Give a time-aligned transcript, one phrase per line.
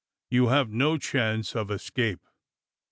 [0.31, 2.21] You have no chance of escape.